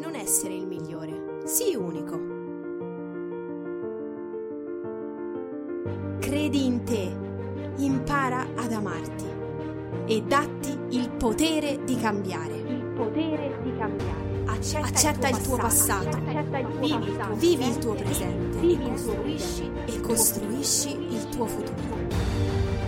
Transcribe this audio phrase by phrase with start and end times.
[0.00, 2.18] non essere il migliore, sii unico.
[6.18, 7.12] Credi in te,
[7.76, 9.26] impara ad amarti
[10.06, 12.56] e datti il potere di cambiare.
[12.56, 14.28] Il potere di cambiare.
[14.46, 16.18] Accetta, Accetta il tuo passato,
[16.78, 21.98] vivi, il tuo presente Vivi e il tuo costruisci, e costruisci il tuo futuro.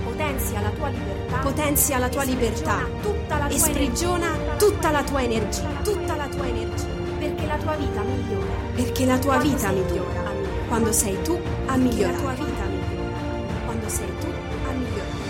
[0.04, 1.38] Potenzia la tua libertà.
[1.38, 4.56] Potenzia la tua e libertà sprigiona tutta la e tua sprigiona energia.
[4.56, 7.01] tutta la tua energia, tutta la tua energia,
[7.42, 8.52] Perché la tua vita migliora.
[8.74, 10.66] perché la tua Quando vita sei tu migliora migliorare.
[10.68, 12.16] quando sei tu a Perché la migliorare.
[12.16, 13.64] tua vita migliora.
[13.64, 15.20] quando sei tu a migliorare.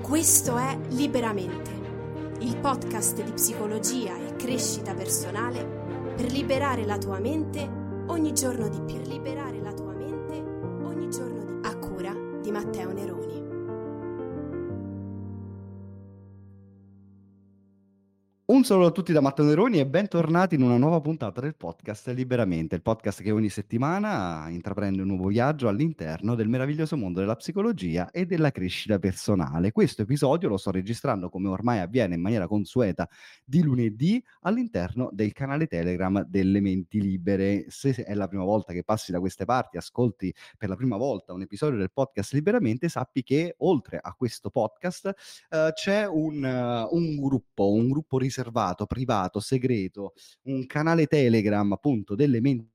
[0.00, 1.70] Questo è Liberamente,
[2.40, 5.64] il podcast di psicologia e crescita personale
[6.16, 7.68] per liberare la tua mente
[8.06, 8.96] ogni giorno di più.
[9.00, 9.60] Per liberare
[18.62, 22.06] Un saluto a tutti da Matteo Neroni e bentornati in una nuova puntata del podcast
[22.10, 27.34] Liberamente, il podcast che ogni settimana intraprende un nuovo viaggio all'interno del meraviglioso mondo della
[27.34, 29.72] psicologia e della crescita personale.
[29.72, 33.08] Questo episodio lo sto registrando come ormai avviene in maniera consueta
[33.44, 37.64] di lunedì all'interno del canale Telegram delle Menti Libere.
[37.66, 41.32] Se è la prima volta che passi da queste parti, ascolti per la prima volta
[41.32, 45.12] un episodio del podcast Liberamente, sappi che oltre a questo podcast
[45.50, 48.50] eh, c'è un, eh, un gruppo, un gruppo riservato,
[48.86, 52.70] privato, segreto, un canale Telegram appunto delle menti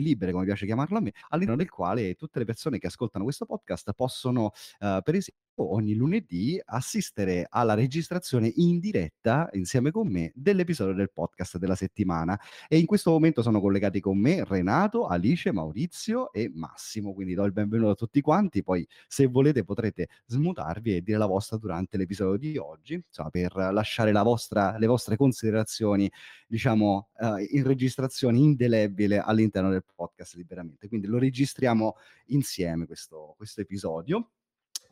[0.00, 3.44] libere, come piace chiamarlo a me, all'interno del quale tutte le persone che ascoltano questo
[3.44, 10.32] podcast possono, eh, per esempio, ogni lunedì assistere alla registrazione in diretta insieme con me
[10.34, 12.38] dell'episodio del podcast della settimana.
[12.68, 17.12] E in questo momento sono collegati con me Renato, Alice, Maurizio e Massimo.
[17.12, 18.62] Quindi do il benvenuto a tutti quanti.
[18.62, 23.54] Poi, se volete, potrete smutarvi e dire la vostra durante l'episodio di oggi, insomma, per
[23.54, 26.10] lasciare la vostra, le vostre considerazioni,
[26.46, 30.88] diciamo, eh, in registrazione indelebile all'interno del podcast liberamente.
[30.88, 31.96] Quindi lo registriamo
[32.26, 34.30] insieme questo, questo episodio.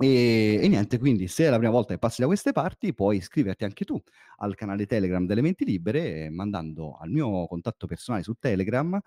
[0.02, 3.18] E, e niente, quindi se è la prima volta che passi da queste parti, puoi
[3.18, 4.02] iscriverti anche tu
[4.38, 9.00] al canale Telegram delle Menti Libere mandando al mio contatto personale su Telegram, eh,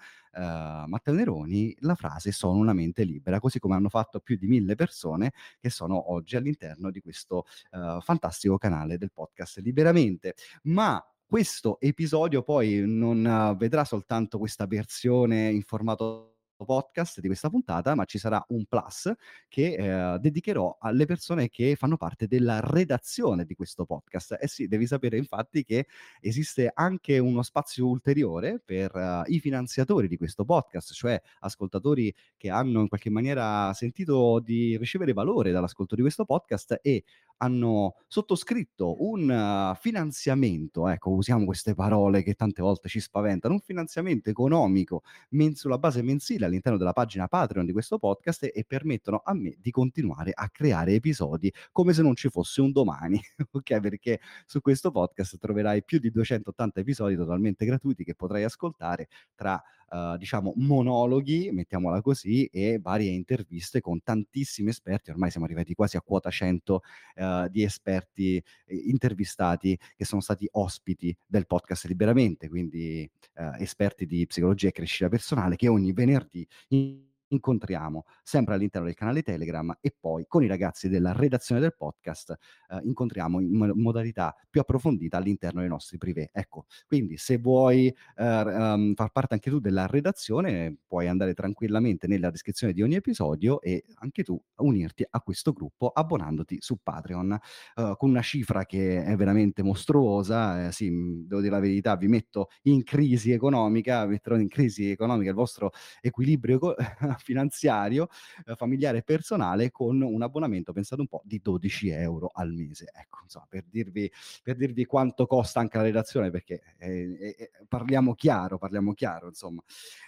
[0.86, 4.76] Matteo Neroni, la frase sono una mente libera, così come hanno fatto più di mille
[4.76, 10.36] persone che sono oggi all'interno di questo eh, fantastico canale del podcast Liberamente.
[10.64, 16.33] Ma questo episodio poi non vedrà soltanto questa versione in formato
[16.64, 19.12] podcast di questa puntata, ma ci sarà un plus
[19.48, 24.38] che eh, dedicherò alle persone che fanno parte della redazione di questo podcast.
[24.40, 25.88] Eh sì, devi sapere infatti che
[26.20, 32.50] esiste anche uno spazio ulteriore per eh, i finanziatori di questo podcast, cioè ascoltatori che
[32.50, 37.04] hanno in qualche maniera sentito di ricevere valore dall'ascolto di questo podcast e
[37.38, 44.30] hanno sottoscritto un finanziamento, ecco, usiamo queste parole che tante volte ci spaventano, un finanziamento
[44.30, 49.22] economico men- sulla base mensile all'interno della pagina Patreon di questo podcast e, e permettono
[49.24, 53.20] a me di continuare a creare episodi come se non ci fosse un domani,
[53.52, 53.80] ok?
[53.80, 59.62] Perché su questo podcast troverai più di 280 episodi totalmente gratuiti che potrai ascoltare tra
[59.94, 65.12] Uh, diciamo monologhi, mettiamola così, e varie interviste con tantissimi esperti.
[65.12, 66.82] Ormai siamo arrivati quasi a quota 100
[67.16, 74.08] uh, di esperti eh, intervistati che sono stati ospiti del podcast Liberamente, quindi uh, esperti
[74.08, 79.76] di psicologia e crescita personale che ogni venerdì in- incontriamo sempre all'interno del canale Telegram
[79.82, 82.38] e poi con i ragazzi della redazione del podcast
[82.70, 86.30] eh, incontriamo in mo- modalità più approfondita all'interno dei nostri privé.
[86.32, 92.08] Ecco, quindi se vuoi eh, um, far parte anche tu della redazione, puoi andare tranquillamente
[92.08, 97.38] nella descrizione di ogni episodio e anche tu unirti a questo gruppo abbonandoti su Patreon
[97.76, 100.68] eh, con una cifra che è veramente mostruosa.
[100.68, 104.90] Eh, sì, mh, devo dire la verità, vi metto in crisi economica, metterò in crisi
[104.90, 106.76] economica il vostro equilibrio
[107.24, 108.10] finanziario,
[108.46, 112.92] eh, familiare e personale con un abbonamento, pensate un po', di 12 euro al mese.
[112.94, 114.12] Ecco, insomma, per dirvi,
[114.44, 119.62] per dirvi quanto costa anche la redazione, perché eh, eh, parliamo chiaro, parliamo chiaro, insomma.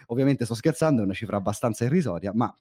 [0.07, 2.53] Ovviamente sto scherzando, è una cifra abbastanza irrisoria, ma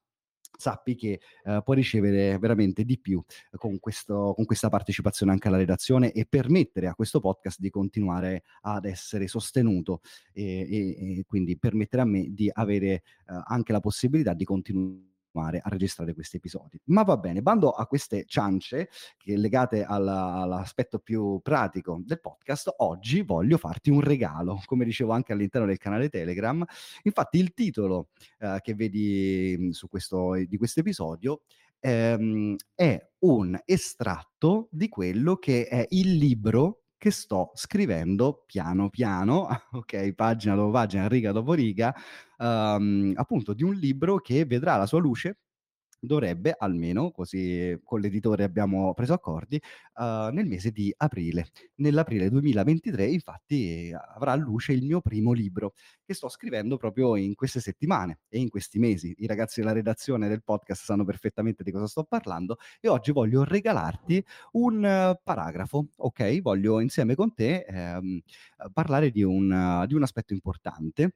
[0.57, 3.23] sappi che eh, puoi ricevere veramente di più
[3.57, 8.43] con, questo, con questa partecipazione anche alla redazione e permettere a questo podcast di continuare
[8.63, 10.01] ad essere sostenuto
[10.33, 13.03] e, e, e quindi permettere a me di avere eh,
[13.47, 15.13] anche la possibilità di continuare
[15.43, 16.81] a registrare questi episodi.
[16.87, 22.73] Ma va bene, bando a queste ciance che legate alla, all'aspetto più pratico del podcast,
[22.79, 26.65] oggi voglio farti un regalo, come dicevo anche all'interno del canale Telegram.
[27.03, 28.09] Infatti il titolo
[28.39, 31.43] eh, che vedi mh, su questo, di questo episodio
[31.81, 39.47] ehm, è un estratto di quello che è il libro che sto scrivendo piano piano,
[39.73, 41.95] ok, pagina dopo pagina, riga dopo riga,
[42.39, 45.41] um, appunto di un libro che vedrà la sua luce
[46.07, 49.61] dovrebbe almeno, così con l'editore abbiamo preso accordi,
[49.97, 51.49] uh, nel mese di aprile.
[51.77, 55.75] Nell'aprile 2023 infatti avrà luce il mio primo libro
[56.05, 59.15] che sto scrivendo proprio in queste settimane e in questi mesi.
[59.19, 63.45] I ragazzi della redazione del podcast sanno perfettamente di cosa sto parlando e oggi voglio
[63.45, 66.41] regalarti un paragrafo, ok?
[66.41, 68.21] Voglio insieme con te ehm,
[68.73, 71.15] parlare di un, di un aspetto importante.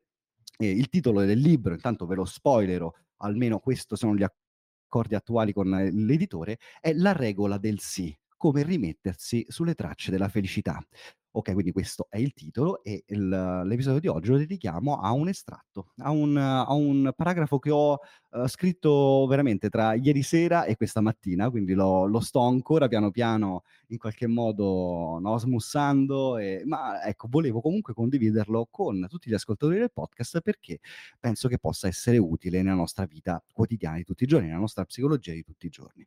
[0.58, 4.46] Eh, il titolo del libro, intanto ve lo spoilerò, almeno questo sono gli accordi
[4.88, 10.82] accordi attuali con l'editore, è la regola del sì, come rimettersi sulle tracce della felicità.
[11.30, 15.28] Ok, quindi questo è il titolo e il, l'episodio di oggi lo dedichiamo a un
[15.28, 17.98] estratto, a un, a un paragrafo che ho
[18.30, 23.10] uh, scritto veramente tra ieri sera e questa mattina, quindi lo, lo sto ancora piano
[23.10, 29.34] piano in qualche modo no, smussando, e, ma ecco, volevo comunque condividerlo con tutti gli
[29.34, 30.80] ascoltatori del podcast perché
[31.20, 34.84] penso che possa essere utile nella nostra vita quotidiana di tutti i giorni, nella nostra
[34.86, 36.06] psicologia di tutti i giorni.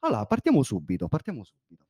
[0.00, 1.89] Allora, partiamo subito, partiamo subito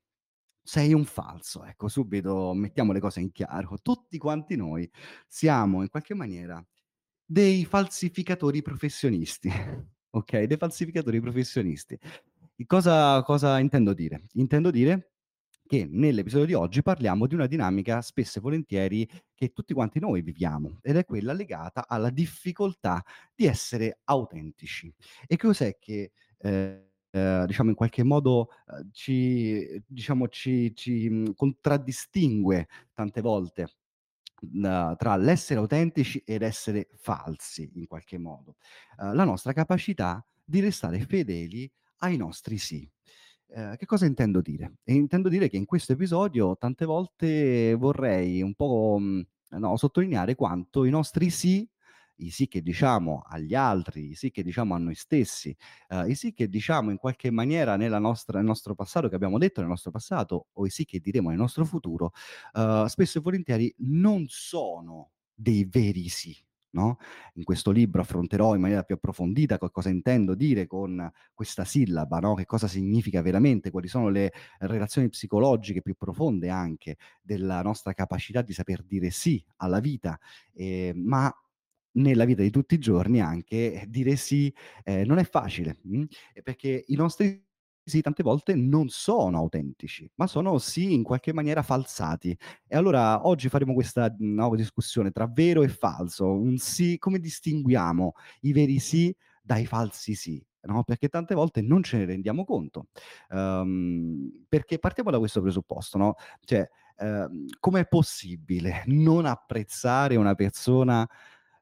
[0.63, 3.79] sei un falso, ecco, subito mettiamo le cose in chiaro.
[3.83, 4.89] Tutti quanti noi
[5.27, 6.65] siamo in qualche maniera
[7.25, 9.51] dei falsificatori professionisti,
[10.11, 10.43] ok?
[10.43, 11.99] Dei falsificatori professionisti.
[12.67, 14.25] Cosa, cosa intendo dire?
[14.35, 15.13] Intendo dire
[15.71, 20.21] che nell'episodio di oggi parliamo di una dinamica spesso e volentieri che tutti quanti noi
[20.21, 23.03] viviamo ed è quella legata alla difficoltà
[23.35, 24.93] di essere autentici.
[25.29, 31.35] E cos'è che eh, ehm, diciamo in qualche modo, uhm, ci diciamo ci ci, mhmm,
[31.35, 33.69] contraddistingue tante volte,
[34.43, 38.57] mhmm, tra l'essere autentici ed essere falsi in qualche modo.
[38.99, 42.89] Uhm, la nostra capacità di restare fedeli ai nostri sì.
[43.53, 44.75] Ehm, che cosa intendo dire?
[44.85, 49.23] E intendo dire che in questo episodio tante volte vorrei un po', mhmm,
[49.59, 51.69] no, sottolineare quanto i nostri sì
[52.21, 55.55] i sì che diciamo agli altri, i sì che diciamo a noi stessi,
[55.89, 59.61] uh, i sì che diciamo in qualche maniera nostra, nel nostro passato, che abbiamo detto
[59.61, 62.13] nel nostro passato, o i sì che diremo nel nostro futuro,
[62.55, 66.37] uh, spesso e volentieri non sono dei veri sì.
[66.73, 66.99] No?
[67.35, 72.35] In questo libro affronterò in maniera più approfondita cosa intendo dire con questa sillaba, no?
[72.35, 78.41] che cosa significa veramente, quali sono le relazioni psicologiche più profonde anche della nostra capacità
[78.43, 80.17] di saper dire sì alla vita,
[80.53, 81.35] eh, ma
[81.93, 84.53] nella vita di tutti i giorni anche dire sì,
[84.85, 86.05] ehm, non è facile, mh,
[86.43, 87.45] perché i nostri
[87.83, 92.37] sì tante volte non sono autentici, ma sono sì in qualche maniera falsati.
[92.67, 98.13] E allora oggi faremo questa nuova discussione tra vero e falso, un sì come distinguiamo
[98.43, 100.43] i veri sì dai falsi sì?
[100.63, 102.89] No, perché tante volte non ce ne rendiamo conto.
[103.31, 106.15] Um, perché partiamo da questo presupposto, no,
[106.45, 111.09] cioè, ehm, com'è possibile non apprezzare una persona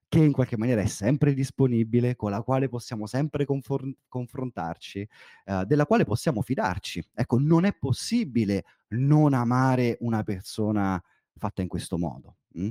[0.08, 5.06] che in qualche maniera è sempre disponibile, con la quale possiamo sempre confor- confrontarci,
[5.44, 7.04] eh, della quale possiamo fidarci.
[7.14, 11.02] Ecco, non è possibile non amare una persona
[11.36, 12.36] fatta in questo modo.
[12.54, 12.70] Mh?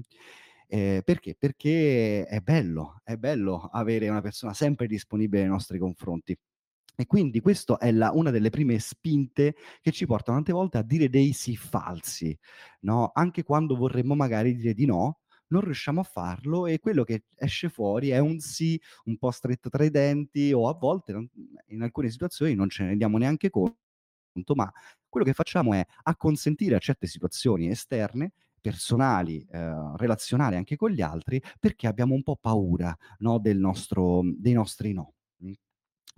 [0.70, 1.36] Eh, perché?
[1.38, 6.38] Perché è bello, è bello avere una persona sempre disponibile nei nostri confronti.
[7.00, 10.82] E quindi questa è la, una delle prime spinte che ci portano tante volte a
[10.82, 12.36] dire dei sì falsi,
[12.82, 13.12] no?
[13.14, 17.70] Anche quando vorremmo magari dire di no, non riusciamo a farlo e quello che esce
[17.70, 21.30] fuori è un sì un po' stretto tra i denti o a volte
[21.68, 23.76] in alcune situazioni non ce ne rendiamo neanche conto,
[24.56, 24.72] ma
[25.10, 31.02] quello che facciamo è acconsentire a certe situazioni esterne, personali, ehm, relazionali anche con gli
[31.02, 35.14] altri, perché abbiamo un po' paura, no, nostro dei nostri no.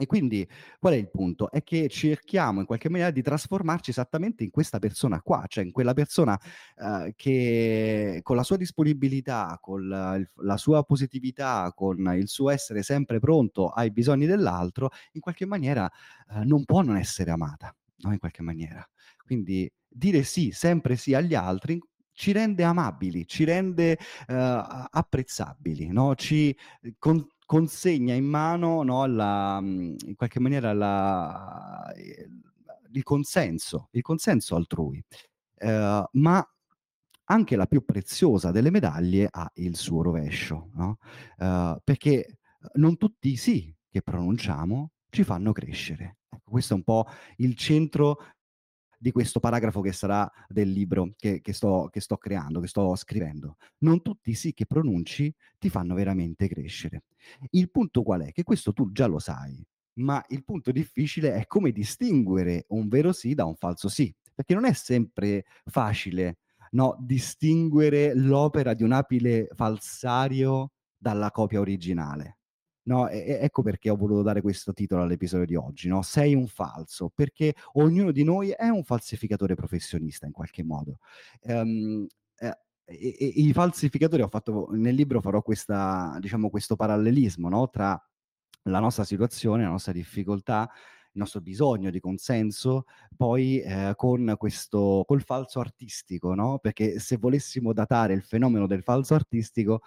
[0.01, 0.47] E quindi
[0.79, 1.51] qual è il punto?
[1.51, 5.73] È che cerchiamo in qualche maniera di trasformarci esattamente in questa persona qua, cioè in
[5.73, 6.39] quella persona
[6.77, 12.81] uh, che con la sua disponibilità, con la, la, sua positività, con il suo essere
[12.81, 15.83] sempre pronto ai bisogni dell'altro, in qualche maniera
[16.29, 18.13] uh, non può non essere amata, no?
[18.13, 18.87] In qualche maniera.
[19.25, 21.77] Quindi dire sì, sempre sì agli altri,
[22.13, 24.33] ci rende amabili, ci rende uh,
[24.91, 26.15] apprezzabili, no?
[26.15, 26.55] ci
[26.97, 31.91] con, consegna in mano no, la, mhmm, in qualche maniera la,
[32.91, 35.03] il consenso, il consenso altrui.
[35.55, 36.53] Eh, ma
[37.23, 40.99] anche la più preziosa delle medaglie ha il suo rovescio, no?
[41.39, 42.37] eh, perché
[42.73, 46.17] non tutti i sì che pronunciamo ci fanno crescere.
[46.29, 48.25] Ecco, questo è un po' il centro
[48.99, 52.95] di questo paragrafo che sarà del libro che, che, sto, che sto creando, che sto
[52.95, 53.55] scrivendo.
[53.79, 57.03] Non tutti i sì che pronunci ti fanno veramente crescere.
[57.51, 58.31] Il punto qual è?
[58.31, 59.65] Che questo tu già lo sai,
[59.99, 64.53] ma il punto difficile è come distinguere un vero sì da un falso sì, perché
[64.53, 66.39] non è sempre facile
[66.71, 72.38] no, distinguere l'opera di un abile falsario dalla copia originale.
[72.89, 76.47] No, e ecco perché ho voluto dare questo titolo all'episodio di oggi, no, "Sei un
[76.47, 80.97] falso", perché ognuno di noi è un falsificatore professionista in qualche modo.
[81.41, 82.07] Ehm,
[82.39, 82.55] e
[82.91, 88.01] e e i falsificatori ho fatto nel libro farò questa diciamo questo parallelismo, no, tra
[88.63, 90.67] la nostra situazione, la nostra difficoltà,
[91.13, 97.17] il nostro bisogno di consenso, poi, ehm, con questo col falso artistico, no, perché se
[97.17, 99.81] volessimo datare il fenomeno del falso artistico,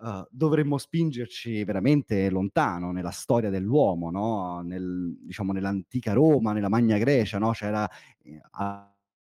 [0.00, 6.98] uhm, dovremmo spingerci veramente lontano nella storia dell'uomo, no, nel diciamo nell'antica Roma, nella Magna
[6.98, 7.88] Grecia, no, c'era,
[8.24, 8.40] ehm,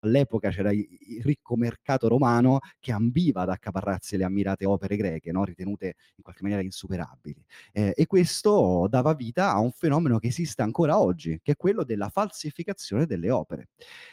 [0.05, 0.87] all'epoca c'era il
[1.23, 6.41] ricco mercato romano che ambiva ad accaparrarsi le ammirate opere greche, no, ritenute in qualche
[6.43, 7.43] maniera insuperabili.
[7.73, 11.83] Ehm, e questo dava vita a un fenomeno che esiste ancora oggi, che è quello
[11.83, 13.69] della falsificazione delle opere.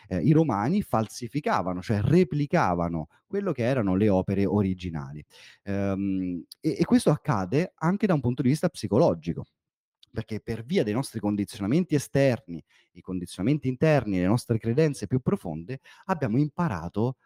[0.08, 5.25] Ehm, I romani falsificavano, cioè replicavano quello che erano le opere originali.
[5.64, 9.44] Ehm, e e questo accade anche da un punto di vista psicologico
[10.12, 15.81] perché per via dei nostri condizionamenti esterni, i condizionamenti interni, le nostre credenze più profonde,
[16.07, 17.16] abbiamo imparato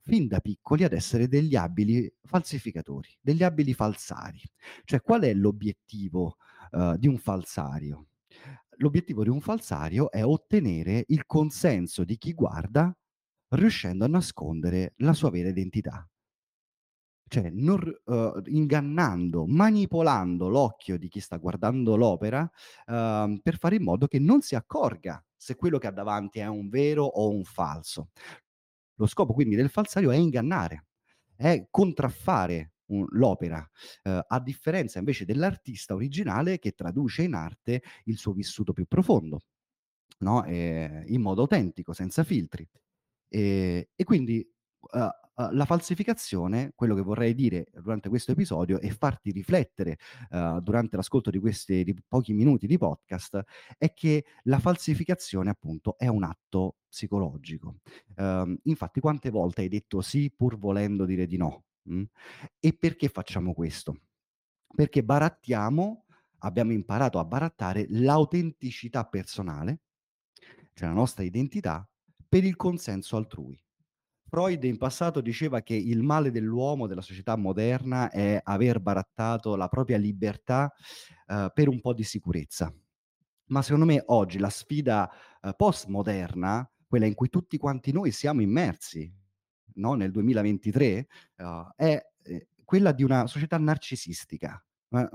[0.00, 4.40] fin da piccoli ad essere degli abili falsificatori, degli abili falsari.
[4.84, 6.36] Cioè qual è l'obiettivo,
[6.72, 8.08] uhm, di un falsario?
[8.78, 12.94] L'obiettivo di un falsario è ottenere il consenso di chi guarda,
[13.50, 16.06] riuscendo a nascondere la sua vera identità.
[17.30, 22.48] Cioè non r uhm, ingannando, manipolando l'occhio di chi sta guardando l'opera,
[22.86, 26.46] uhm, per fare in modo che non si accorga se quello che ha davanti è
[26.46, 28.10] un vero o un falso.
[28.96, 30.86] Lo scopo quindi del falsario è ingannare,
[31.36, 33.66] è contraffare un l'opera,
[34.04, 39.40] uhm, a differenza invece dell'artista originale che traduce in arte il suo vissuto più profondo,
[40.20, 42.68] no, ehm, in modo autentico, senza filtri.
[43.30, 44.46] Ehm, e quindi,
[44.92, 45.10] uhm,
[45.50, 49.98] la falsificazione, quello che vorrei dire durante questo episodio e farti riflettere,
[50.30, 53.42] uhm, durante l'ascolto di questi di pochi minuti di podcast,
[53.76, 57.76] è che la falsificazione appunto è un atto psicologico.
[58.16, 62.02] Uhm, infatti quante volte hai detto sì pur volendo dire di no, mh?
[62.60, 63.96] E perché facciamo questo?
[64.74, 66.04] Perché barattiamo
[66.40, 69.80] abbiamo imparato a barattare l'autenticità personale,
[70.74, 71.88] cioè la nostra identità,
[72.28, 73.63] per il consenso altrui.
[74.34, 79.68] Freud in passato diceva che il male dell'uomo, della società moderna, è aver barattato la
[79.68, 80.72] propria libertà,
[81.28, 82.74] uhm, per un po' di sicurezza.
[83.46, 85.08] Ma secondo me oggi la sfida,
[85.42, 89.12] uhm, postmoderna, quella in cui tutti quanti noi siamo immersi,
[89.74, 91.06] no, nel 2023,
[91.38, 95.08] uhm, è, ehm, quella di una società narcisistica, una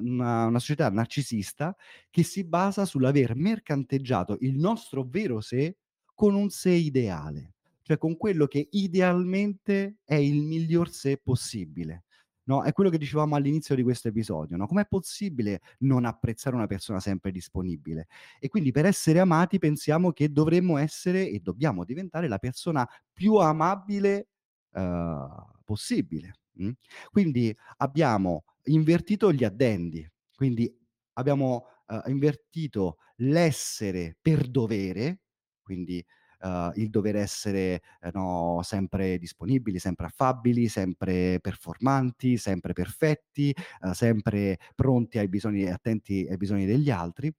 [0.48, 1.76] una società narcisista
[2.10, 5.78] che si basa sull'aver mercanteggiato il nostro vero sé
[6.14, 7.56] con un sé ideale,
[7.90, 12.04] cioè con quello che idealmente è il miglior sé possibile.
[12.50, 16.68] No, è quello che dicevamo all'inizio di questo episodio, no, com'è possibile non apprezzare una
[16.68, 18.08] persona sempre disponibile?
[18.40, 23.36] E quindi per essere amati pensiamo che dovremmo essere e dobbiamo diventare la persona più
[23.36, 24.28] amabile,
[24.74, 26.70] uhm, possibile, mh?
[27.12, 30.72] Quindi abbiamo invertito gli addendi, quindi
[31.14, 35.22] abbiamo, uhm, invertito l'essere per dovere,
[35.62, 36.04] quindi,
[36.42, 43.92] uhm, il dover essere, ehm, no, sempre disponibili, sempre affabili, sempre performanti, sempre perfetti, uhm,
[43.92, 47.32] sempre pronti ai bisogni e attenti ai bisogni degli altri,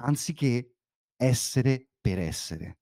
[0.00, 0.74] anziché
[1.16, 2.78] essere per essere,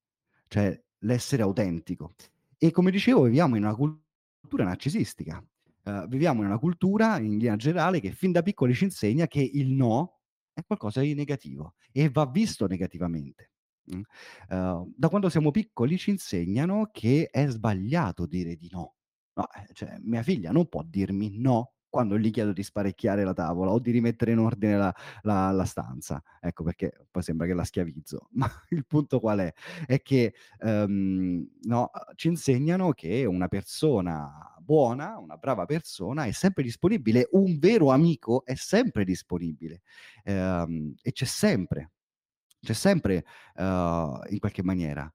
[0.48, 2.14] cioè l'essere autentico.
[2.58, 5.42] E come dicevo viviamo in una cultura narcisistica.
[5.84, 9.40] Uhm, viviamo in una cultura, in linea generale, che fin da piccoli ci insegna che
[9.40, 10.20] il no
[10.52, 13.50] è qualcosa di negativo e va visto negativamente,
[14.50, 18.94] Uhm, da quando siamo piccoli ci insegnano che è sbagliato dire di no.
[19.34, 23.32] No, eh, cioè mia figlia non può dirmi no quando gli chiedo di sparecchiare la
[23.34, 26.22] tavola o di rimettere in ordine la la la stanza.
[26.40, 28.28] Ecco perché poi sembra che la schiavizzo.
[28.32, 29.52] Ma il punto qual è?
[29.86, 36.32] È che, uhm, no, uhm, ci insegnano che una persona buona, una brava persona è
[36.32, 39.82] sempre disponibile, un vero amico è sempre disponibile,
[40.24, 41.92] ehm, e c'è sempre,
[42.66, 43.24] c'è sempre,
[43.56, 45.10] uhm, in qualche maniera.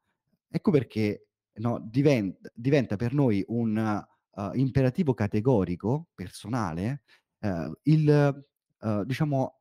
[0.50, 7.04] Ecco perché, no, divent diventa per noi un, uhm, imperativo categorico, personale,
[7.42, 8.46] ehm, il,
[8.82, 9.60] uhm, diciamo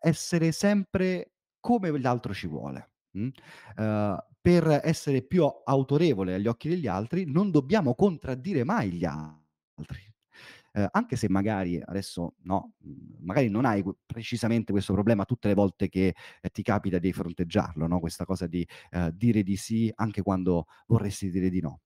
[0.00, 2.90] essere sempre come l'altro ci vuole.
[3.12, 3.32] Uhm,
[4.40, 10.13] per essere più autorevole agli occhi degli altri non dobbiamo contraddire mai gli altri.
[10.76, 15.54] Uhm, anche se magari adesso, no, mhmm, magari non hai precisamente questo problema tutte le
[15.54, 19.90] volte che, ehm, ti capita di fronteggiarlo, no, questa cosa di, ehm, dire di sì
[19.94, 21.80] anche quando vorresti dire di no.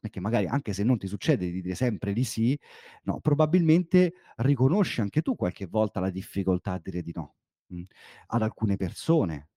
[0.00, 2.58] perché magari anche se non ti succede di dire sempre di sì,
[3.04, 7.34] no, probabilmente riconosci anche tu qualche volta la difficoltà a dire di no,
[7.68, 7.82] mh,
[8.28, 9.48] ad alcune persone,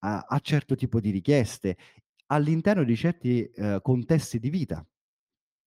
[0.00, 1.76] a a certo tipo di richieste,
[2.26, 4.86] all'interno di certi, ehm, contesti di vita.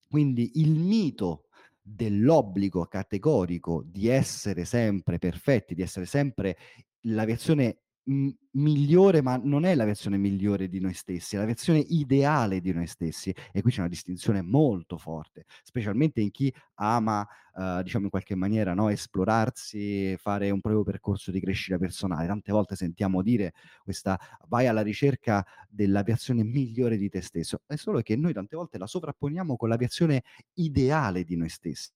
[0.10, 1.46] Quindi il mito
[1.82, 6.58] dell'obbligo categorico di essere sempre perfetti, di essere sempre
[7.06, 7.80] la versione
[8.10, 12.60] m migliore, ma non è la versione migliore di noi stessi, è la versione ideale
[12.60, 13.34] di noi stessi.
[13.52, 18.36] E qui c'è una distinzione molto forte, specialmente in chi ama, uhm, diciamo in qualche
[18.36, 22.28] maniera, no, esplorarsi, fare un proprio percorso di crescita personale.
[22.28, 23.54] Tante volte sentiamo dire
[23.84, 27.62] questa: "Vai alla ricerca della versione migliore di te stesso".
[27.68, 30.24] È solo che noi tante volte la sovrapponiamo con la versione
[30.56, 31.92] ideale di noi stessi.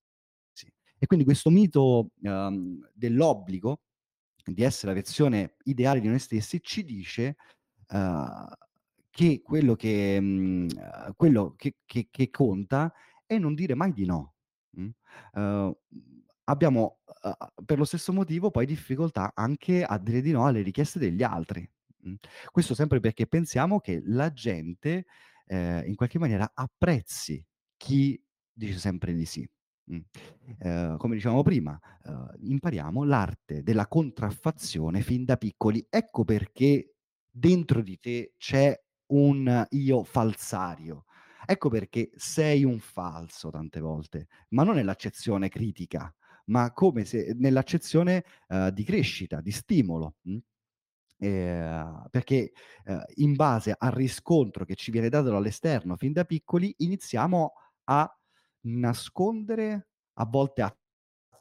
[1.00, 3.80] E quindi questo mito, uhm, dell'obbligo
[4.46, 7.38] di essere la versione ideale di noi stessi ci dice,
[7.90, 8.48] uhm,
[9.12, 12.94] che quello che mhmm, uhm, quello che che che conta
[13.26, 14.36] è non dire mai di no,
[14.72, 14.90] mh.
[15.34, 15.76] Uhm,
[16.46, 21.00] abbiamo, uhm, per lo stesso motivo poi difficoltà anche a dire di no alle richieste
[21.00, 21.70] degli altri,
[22.04, 22.14] mh.
[22.52, 25.06] Questo sempre perché pensiamo che la gente,
[25.48, 27.44] ehm, in qualche maniera apprezzi
[27.78, 28.22] chi
[28.54, 29.48] dice sempre di sì.
[29.88, 30.00] Mh.
[30.60, 35.86] Ehm, come dicevamo prima, uhm, impariamo l'arte della contraffazione fin da piccoli.
[35.90, 36.96] Ecco perché
[37.30, 38.78] dentro di te c'è
[39.08, 41.06] un io falsario.
[41.46, 46.12] Ecco perché sei un falso tante volte, ma non nell'accezione critica,
[46.46, 50.38] ma come se nell'accezione, uhm, di crescita, di stimolo, mh.
[51.20, 52.52] Ehm, perché,
[52.86, 57.54] uhm, in base al riscontro che ci viene dato dall'esterno fin da piccoli, iniziamo
[57.86, 58.10] a
[58.66, 60.76] nascondere, a volte a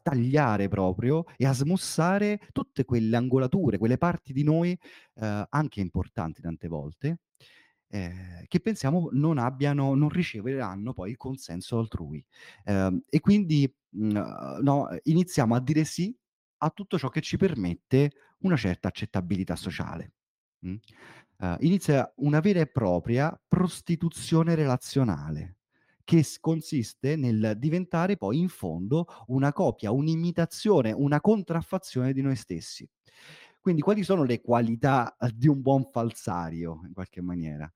[0.02, 4.76] tagliare proprio e a smussare tutte quelle angolature, quelle parti di noi,
[5.14, 7.20] uhm, anche importanti tante volte,
[7.88, 12.24] ehm, che pensiamo non abbiano non riceveranno poi il consenso altrui.
[12.64, 16.14] Ehm, e quindi, mhmm, no, iniziamo a dire sì
[16.58, 20.12] a tutto ciò che ci permette una certa accettabilità sociale,
[20.60, 20.74] mh.
[21.38, 25.56] Uhm, inizia una vera e propria prostituzione relazionale,
[26.04, 32.88] che consiste nel diventare poi in fondo una copia, un'imitazione, una contraffazione di noi stessi.
[33.60, 37.70] Quindi quali sono le qualità, uhm, di un buon falsario in qualche maniera?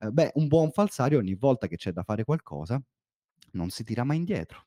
[0.00, 2.82] Uhm, beh, un buon falsario ogni volta che c'è da fare qualcosa
[3.52, 4.66] non si tira mai indietro.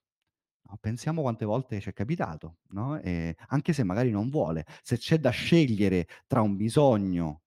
[0.81, 5.17] Pensiamo quante volte ci è capitato, no, ehm, anche se magari non vuole, se c'è
[5.19, 7.43] da scegliere tra un bisogno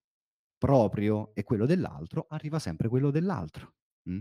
[0.58, 4.18] proprio e quello dell'altro, arriva sempre quello dell'altro, mh.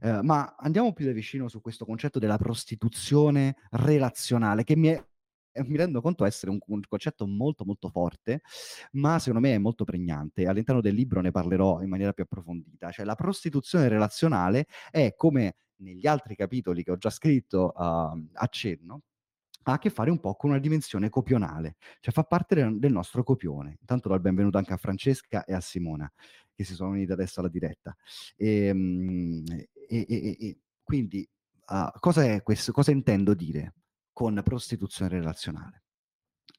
[0.00, 5.06] Ehm, ma andiamo più da vicino su questo concetto della prostituzione relazionale che mi è
[5.52, 8.40] ehm, mi rendo conto essere un un concetto molto, molto forte,
[8.92, 10.46] ma secondo me è molto pregnante.
[10.46, 12.90] All'interno del libro ne parlerò in maniera più approfondita.
[12.90, 19.02] Cioè la prostituzione relazionale è come negli altri capitoli che ho già scritto, uhm, accenno,
[19.64, 23.22] ha a che fare un po' con una dimensione copionale, cioè fa parte del nostro
[23.22, 23.76] copione.
[23.80, 26.10] Intanto do il benvenuto anche a Francesca e a Simona,
[26.54, 27.94] che si sono unite adesso alla diretta.
[28.36, 29.42] Ehm,
[29.88, 31.28] e e e e quindi,
[31.68, 33.74] uhm, cosa questo cosa intendo dire
[34.12, 35.82] con prostituzione relazionale?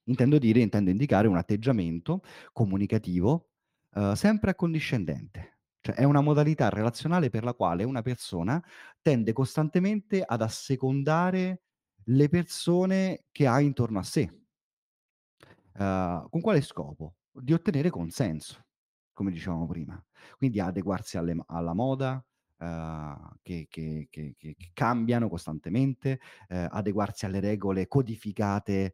[0.05, 2.21] Intendo dire intendo indicare un atteggiamento
[2.53, 3.49] comunicativo,
[3.95, 5.59] uhm, sempre accondiscendente.
[5.81, 8.62] Cioè è una modalità relazionale per la quale una persona
[9.01, 11.63] tende costantemente ad assecondare
[12.11, 14.29] le persone che ha intorno a sé.
[15.77, 17.15] Uhm, con quale scopo?
[17.31, 18.65] Di ottenere consenso,
[19.13, 20.01] come dicevamo prima.
[20.37, 22.23] Quindi adeguarsi alle alla moda,
[22.57, 26.19] uhm, che che che che cambiano costantemente,
[26.49, 28.93] ehm, adeguarsi alle regole codificate,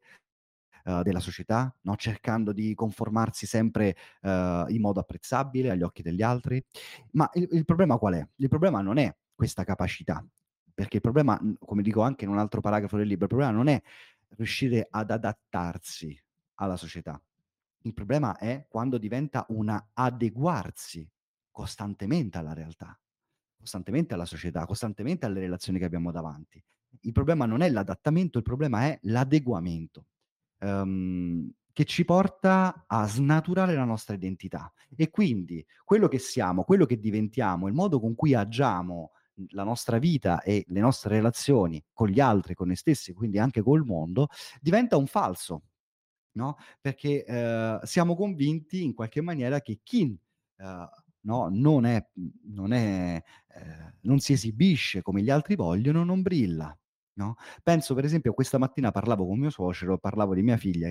[0.86, 6.21] uhm, della società, no, cercando di conformarsi sempre, uhm, in modo apprezzabile agli occhi degli
[6.23, 6.63] altri.
[7.13, 8.28] Ma il il problema qual è?
[8.38, 10.25] Il problema non è questa capacità,
[10.76, 13.68] perché il problema, come dico anche in un altro paragrafo del libro, il problema non
[13.68, 13.82] è
[14.30, 16.22] riuscire ad adattarsi
[16.56, 17.20] alla società.
[17.84, 21.10] Il problema è quando diventa un adeguarsi
[21.52, 23.00] costantemente alla realtà,
[23.58, 26.62] costantemente alla società, costantemente alle relazioni che abbiamo davanti.
[27.02, 30.08] Il problema non è l'adattamento, il problema è l'adeguamento,
[30.60, 34.72] uhm, che ci porta a snaturare la nostra identità.
[34.96, 39.12] E quindi quello che siamo, quello che diventiamo, il modo con cui agiamo,
[39.50, 43.62] la nostra vita e le nostre relazioni con gli altri, con noi stessi, quindi anche
[43.62, 44.28] col mondo,
[44.62, 45.63] diventa un falso,
[46.34, 50.17] no, perché, uhm, siamo convinti in qualche maniera che chi,
[50.58, 50.89] uhm,
[51.21, 52.08] no, non è
[52.48, 53.21] non è
[53.56, 56.78] ehm, non si esibisce come gli altri vogliono, non brilla,
[57.15, 57.36] no.
[57.63, 60.89] Penso per esempio questa mattina parlavo con mio suocero, parlavo di mia figlia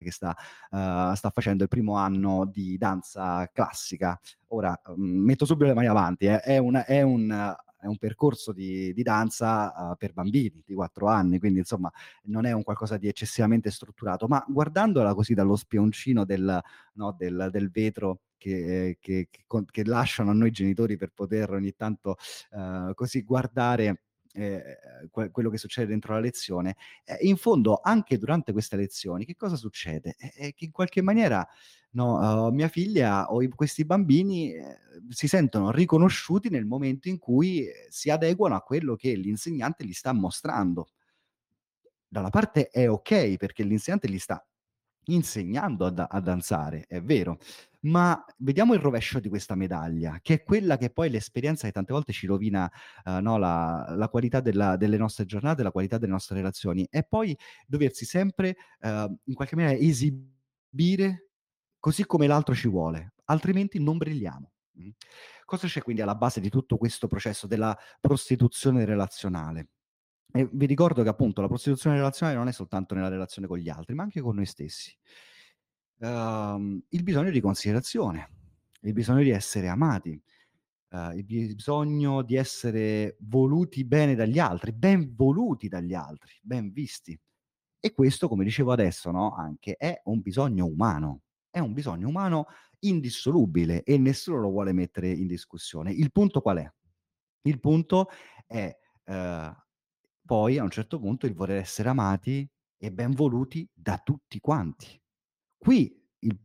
[0.00, 0.34] che sta
[0.70, 4.18] uhm, sta facendo il primo anno di danza classica.
[4.48, 8.52] Ora, uhm, metto subito le mani avanti, eh, è un è un è un percorso
[8.52, 11.90] di di danza, uhm, per bambini di 4 anni, quindi insomma
[12.24, 16.60] non è un qualcosa di eccessivamente strutturato, ma guardandola così dallo spioncino del
[16.94, 21.74] no, del del vetro che che che che lasciano a noi genitori per poter ogni
[21.74, 22.16] tanto,
[22.52, 24.02] uhm, così guardare,
[24.38, 29.24] ehm, que quello che succede dentro la lezione, eh, in fondo anche durante queste lezioni
[29.24, 30.14] che cosa succede?
[30.18, 31.46] Eh, eh, che in qualche maniera,
[31.92, 34.54] no, uhm, mia figlia o i questi bambini,
[35.10, 40.12] si sentono riconosciuti nel momento in cui, si adeguano a quello che l'insegnante gli sta
[40.12, 40.88] mostrando.
[42.10, 44.42] Da una parte è okay, perché l'insegnante gli sta
[45.06, 47.38] insegnando a da a danzare, è vero,
[47.80, 51.92] ma vediamo il rovescio di questa medaglia, che è quella che poi l'esperienza che tante
[51.92, 52.70] volte ci rovina,
[53.04, 57.04] uhm, no, la la qualità della delle nostre giornate, la qualità delle nostre relazioni, e
[57.04, 57.36] poi
[57.66, 61.28] doversi sempre, uhm, in qualche maniera esibire
[61.78, 64.88] così come l'altro ci vuole, altrimenti non brilliamo, mh.
[65.44, 69.68] Cosa c'è quindi alla base di tutto questo processo della prostituzione relazionale?
[70.32, 73.68] E vi ricordo che appunto la prostituzione relazionale non è soltanto nella relazione con gli
[73.70, 74.94] altri, ma anche con noi stessi.
[76.00, 78.28] Uhm, il bisogno di considerazione,
[78.82, 80.20] il bisogno di essere amati,
[80.90, 87.18] uhm, il bisogno di essere voluti bene dagli altri, ben voluti dagli altri, ben visti.
[87.80, 92.46] E questo, come dicevo adesso, no, anche è un bisogno umano, è un bisogno umano
[92.80, 95.92] indissolubile e nessuno lo vuole mettere in discussione.
[95.92, 96.72] Il punto qual è?
[97.42, 98.08] Il punto
[98.46, 99.56] è, uhm,
[100.24, 105.00] poi a un certo punto il voler essere amati e ben voluti da tutti quanti.
[105.62, 106.36] Qui il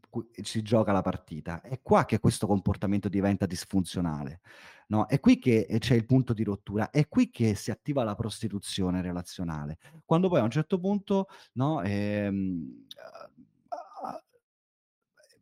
[0.44, 4.42] si gioca la partita, è qua che questo comportamento diventa disfunzionale,
[4.88, 8.04] no, è qui che, ehm, c'è il punto di rottura, è qui che si attiva
[8.04, 9.78] la prostituzione relazionale.
[10.06, 12.86] Quando poi a un certo punto, no, ehm,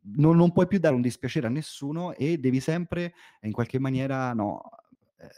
[0.03, 4.33] non non puoi più dare un dispiacere a nessuno e devi sempre in qualche maniera,
[4.33, 4.61] no,
[5.17, 5.29] ehm,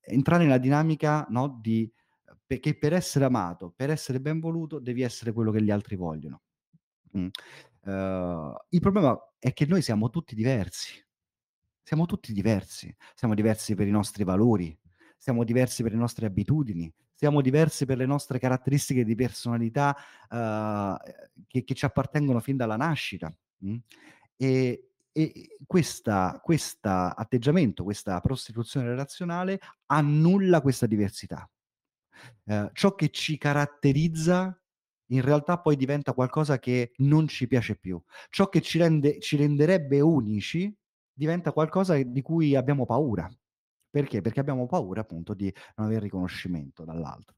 [0.00, 1.26] entrare nella dinamica,
[1.60, 1.90] di
[2.46, 6.42] perché per essere amato, per essere ben voluto, devi essere quello che gli altri vogliono.
[7.12, 7.28] Mh.
[7.86, 10.92] Uhm, il problema è che noi siamo tutti diversi.
[11.82, 12.94] Siamo tutti diversi.
[13.14, 14.76] Siamo diversi per i nostri valori,
[15.16, 19.96] siamo diversi per le nostre abitudini, siamo diversi per le nostre caratteristiche di personalità,
[20.30, 20.96] uhm,
[21.46, 23.76] che che ci appartengono fin dalla nascita, mh.
[24.36, 24.80] E
[25.16, 26.42] e questa
[27.16, 31.48] atteggiamento, questa prostituzione relazionale annulla questa diversità.
[32.48, 34.58] Ehm, ciò che ci caratterizza
[35.08, 38.00] in realtà poi diventa qualcosa che non ci piace più.
[38.30, 40.74] Ciò che ci rende ci renderebbe unici
[41.12, 43.28] diventa qualcosa di cui abbiamo paura.
[43.90, 44.20] Perché?
[44.20, 47.36] Perché abbiamo paura appunto di non aver riconoscimento dall'altro.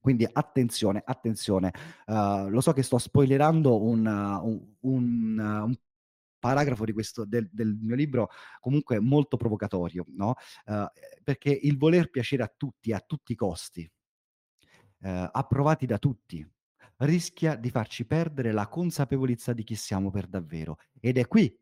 [0.00, 1.72] Quindi attenzione, attenzione.
[2.06, 5.74] Uhm, lo so che sto spoilerando un un un un
[6.38, 10.34] paragrafo questo del del mio libro comunque molto provocatorio, no,
[10.66, 10.88] uhm,
[11.22, 13.90] perché il voler piacere a tutti, a tutti i costi
[15.00, 16.46] ehm, approvati da tutti,
[17.00, 20.76] rischia di farci perdere la consapevolezza di chi siamo per davvero.
[21.00, 21.54] Ed è qui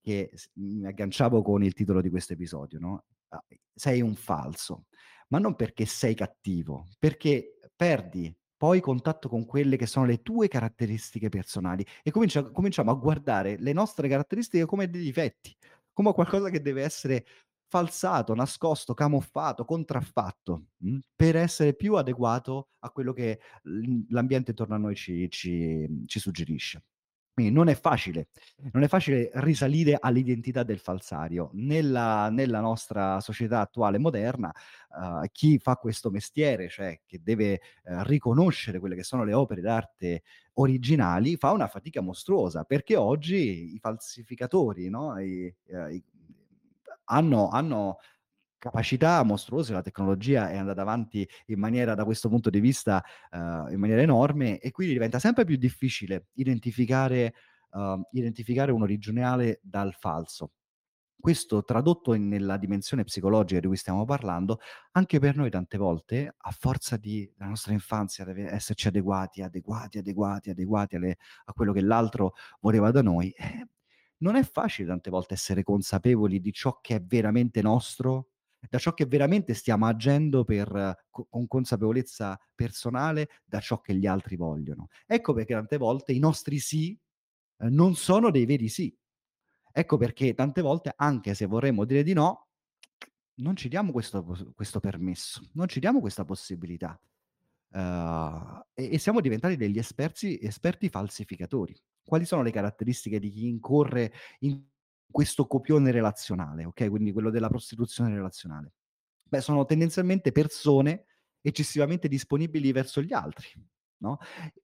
[0.00, 3.42] che mi agganciavo con il titolo di questo episodio, no, a
[3.74, 4.86] sei un falso,
[5.28, 10.46] ma non perché sei cattivo, perché perdi poi contatto con quelle che sono le tue
[10.48, 15.54] caratteristiche personali e comincia cominciamo a guardare le nostre caratteristiche come dei difetti,
[15.92, 17.24] come qualcosa che deve essere
[17.72, 23.40] falsato, nascosto, camuffato, contraffatto, mh, per essere più adeguato a quello che
[24.10, 26.84] l'ambiente intorno a noi ci ci ci suggerisce.
[27.34, 28.28] Quindi non è facile,
[28.72, 31.48] non è facile risalire all'identità del falsario.
[31.54, 34.52] Nella nella nostra società attuale moderna,
[34.98, 39.62] uhm, chi fa questo mestiere, cioè che deve, ehm, riconoscere quelle che sono le opere
[39.62, 40.22] d'arte
[40.54, 46.04] originali, fa una fatica mostruosa, perché oggi i falsificatori, no, i ehm, i
[47.04, 47.98] hanno hanno
[48.58, 53.68] capacità mostruose, la tecnologia è andata avanti in maniera da questo punto di vista, uhm,
[53.72, 57.34] in maniera enorme e quindi diventa sempre più difficile identificare
[57.72, 60.52] uhm, identificare un originale dal falso.
[61.18, 64.58] Questo tradotto in nella dimensione psicologica di cui stiamo parlando,
[64.92, 69.98] anche per noi tante volte, a forza di la nostra infanzia deve esserci adeguati, adeguati,
[69.98, 73.68] adeguati, adeguati alle a quello che l'altro voleva da noi, eh,
[74.22, 78.28] non è facile tante volte essere consapevoli di ciò che è veramente nostro,
[78.70, 84.06] da ciò che veramente stiamo agendo per co con consapevolezza personale, da ciò che gli
[84.06, 84.88] altri vogliono.
[85.06, 86.98] Ecco perché tante volte i nostri sì,
[87.58, 88.96] ehm, non sono dei veri sì.
[89.72, 92.48] Ecco perché tante volte, anche se vorremmo dire di no,
[93.36, 97.00] non ci diamo questo questo permesso, non ci diamo questa possibilità.
[97.74, 101.74] Uhm, e e siamo diventati degli esperti esperti falsificatori.
[102.04, 104.64] Quali sono le caratteristiche di chi incorre in
[105.10, 108.72] questo copione relazionale, okay, quindi quello della prostituzione relazionale?
[109.28, 111.06] Beh, sono tendenzialmente persone
[111.40, 113.48] eccessivamente disponibili verso gli altri,
[113.98, 114.18] no,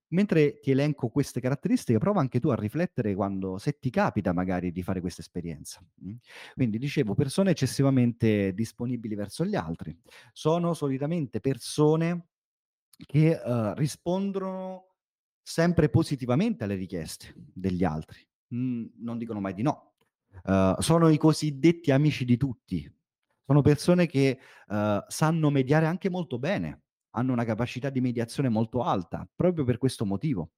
[0.08, 4.72] mentre ti elenco queste caratteristiche, prova anche tu a riflettere quando se ti capita magari
[4.72, 5.80] di fare questa esperienza.
[6.54, 9.96] Quindi dicevo, persone eccessivamente disponibili verso gli altri.
[10.32, 12.28] Sono solitamente persone
[13.06, 14.86] che, uhm, rispondono
[15.42, 19.94] sempre positivamente alle richieste degli altri, mhmm, non dicono mai di no.
[20.44, 22.90] Uhm, sono i cosiddetti amici di tutti.
[23.46, 26.82] Sono persone che, uhm, sanno mediare anche molto bene,
[27.12, 30.50] hanno una capacità di mediazione molto alta, proprio per questo motivo.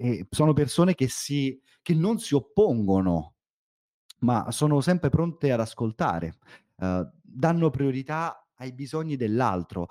[0.00, 3.34] E sono persone che si che non si oppongono,
[4.20, 6.38] ma sono sempre pronte ad ascoltare,
[6.78, 9.88] uhm, danno priorità ai bisogni dell'altro.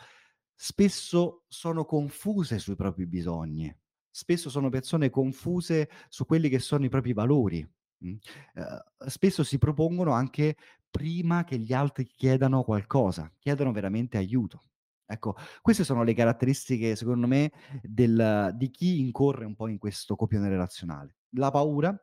[0.59, 3.71] Spesso sono confuse sui propri bisogni,
[4.09, 7.61] spesso sono persone confuse su quelli che sono i propri valori,
[7.99, 8.07] mh.
[8.55, 10.55] Uhm, spesso si propongono anche
[10.89, 14.63] prima che gli altri chiedano qualcosa, chiedono veramente aiuto.
[15.05, 17.51] Ecco, queste sono le caratteristiche secondo me
[17.83, 21.17] del di chi incorre un po' in questo copione relazionale.
[21.35, 21.95] La paura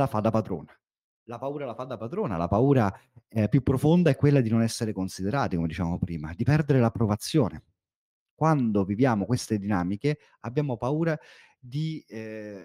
[0.00, 0.78] la fa da padrona.
[1.28, 2.92] La paura la fa da padrona, la paura,
[3.28, 7.62] ehm, più profonda è quella di non essere considerati, come dicevamo prima, di perdere l'approvazione.
[8.34, 11.18] Quando viviamo queste dinamiche abbiamo paura
[11.58, 12.64] di d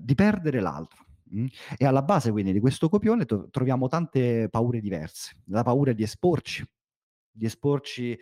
[0.00, 1.46] di perdere l'altro, mh,
[1.78, 5.32] e alla base quindi di questo copione to troviamo tante paure diverse.
[5.46, 6.64] La paura di esporci,
[7.30, 8.18] di esporci,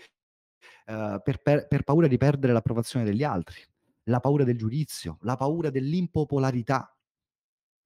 [0.87, 3.61] uhm, per per per paura di perdere l'approvazione degli altri,
[4.05, 6.97] la paura del giudizio, la paura dell'impopolarità.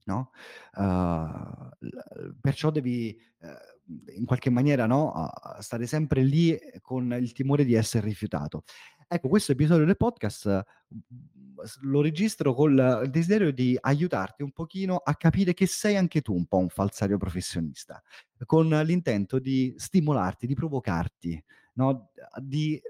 [0.08, 0.30] No,
[0.76, 7.12] uhm, l perciò devi, uhm, in qualche maniera, no, a stare sempre lì, ehm, con
[7.20, 8.62] il timore di esser rifiutato.
[9.08, 10.46] Ecco, questo episodio del podcast,
[10.88, 16.20] mhmm, s lo registro col desiderio di aiutarti un pochino a capire che sei anche
[16.20, 18.00] tu un po' un falsario professionista,
[18.44, 22.80] con l'intento di stimolarti, di provocarti, no, di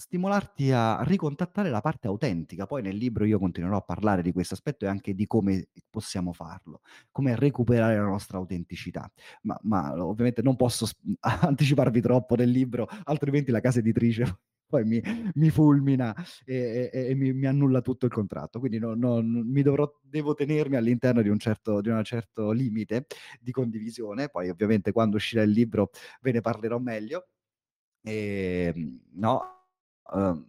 [0.00, 2.66] stimolarti a ricontattare la parte autentica.
[2.66, 6.32] Poi nel libro io continuerò a parlare di questo aspetto e anche di come possiamo
[6.32, 9.10] farlo, come recuperare la nostra autenticità.
[9.42, 14.24] Ma ma ovviamente non posso s anticiparvi troppo del libro, altrimenti la casa editrice
[14.68, 15.00] poi mi
[15.34, 18.60] mi fulmina e e e mi mi annulla tutto il contratto.
[18.60, 23.06] Quindi no non mi dovrò devo tenermi all'interno di un certo di una certo limite
[23.40, 24.28] di condivisione.
[24.28, 27.26] Poi ovviamente quando uscirà il libro ve ne parlerò meglio.
[28.02, 29.57] Ehm, no,
[30.12, 30.46] uhm,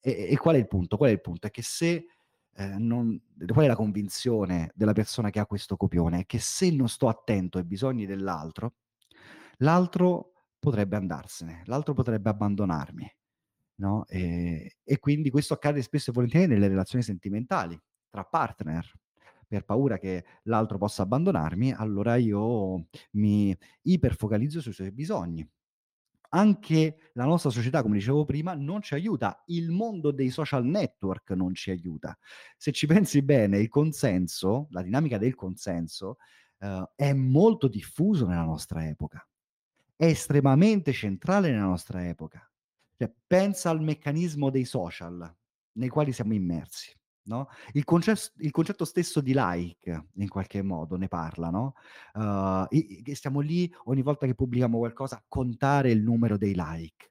[0.00, 0.96] e e qual è il punto?
[0.96, 1.46] Qual è il punto?
[1.46, 2.06] È che se,
[2.54, 3.20] ehm, non
[3.52, 6.20] qual è la convinzione della persona che ha questo copione?
[6.20, 8.74] È che se non sto attento ai bisogni dell'altro,
[9.58, 13.10] l'altro potrebbe andarsene, l'altro potrebbe abbandonarmi,
[13.76, 17.78] no, ehm, e quindi questo accade spesso e volentieri nelle relazioni sentimentali
[18.10, 18.90] tra partner.
[19.50, 25.46] Per paura che l'altro possa abbandonarmi, allora io mi iperfocalizzo sui suoi bisogni.
[26.32, 29.42] Anche la nostra società, come dicevo prima, non ci aiuta.
[29.46, 32.16] Il mondo dei social network non ci aiuta.
[32.56, 36.16] Se ci pensi bene, il consenso, la dinamica del consenso,
[36.58, 39.26] uhm, è molto diffuso nella nostra epoca.
[39.96, 42.48] È estremamente centrale nella nostra epoca.
[42.96, 45.34] Cioè, pensa al meccanismo dei social
[45.72, 50.96] nei quali siamo immersi, no, il conces il concetto stesso di like in qualche modo
[50.96, 51.74] ne parla, no,
[53.02, 57.10] che stiamo lì ogni volta che pubblichiamo qualcosa a contare il numero dei like.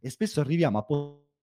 [0.00, 0.84] E spesso arriviamo a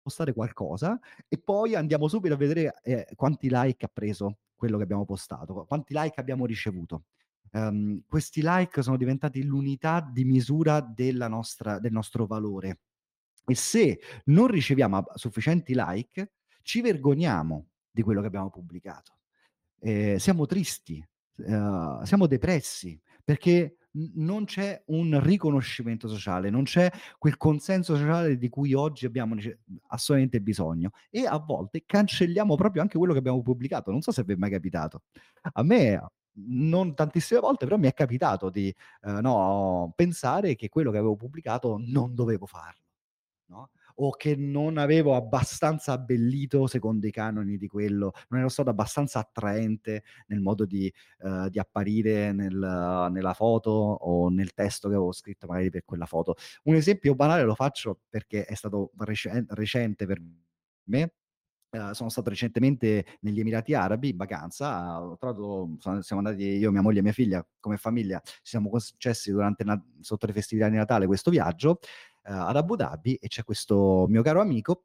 [0.03, 4.83] postare qualcosa e poi andiamo subito a vedere, ehm, quanti like ha preso quello che
[4.85, 7.05] abbiamo postato, quanti like abbiamo ricevuto.
[7.53, 10.81] Ehm, questi like sono diventati l'unità di misura
[11.29, 12.81] nostra del nostro valore.
[13.47, 19.19] E se non riceviamo sufficienti like ci vergogniamo di quello che abbiamo pubblicato.
[19.81, 21.05] Ehm, siamo tristi,
[21.39, 23.77] uhm, siamo depressi perché
[24.15, 29.37] non c'è un riconoscimento sociale, non c'è quel consenso sociale di cui oggi abbiamo
[29.89, 33.91] assolutamente bisogno e a volte cancelliamo proprio anche quello che abbiamo pubblicato.
[33.91, 35.03] Non so se vi è mai capitato.
[35.53, 36.01] A me
[36.35, 41.17] non tantissime volte, però mi è capitato di, uhm, no, pensare che quello che avevo
[41.17, 42.83] pubblicato non dovevo farlo,
[43.47, 48.71] no, o che non avevo abbastanza abbellito secondo i canoni di quello non ero stato
[48.71, 54.95] abbastanza attraente nel modo di uhm, di apparire nel nella foto o nel testo che
[54.95, 56.35] avevo scritto magari per quella foto.
[56.65, 60.21] Un esempio banale lo faccio perché è stato recen recente per
[60.85, 61.13] me.
[61.75, 66.71] Uhm, sono stato recentemente negli Emirati Arabi in vacanza, ho trovato so siamo andati io,
[66.71, 70.69] mia moglie e mia figlia come famiglia, ci siamo concessi durante Na sotto le festività
[70.69, 71.79] di Natale questo viaggio,
[72.23, 74.85] ad Abu Dhabi e c'è questo mio caro amico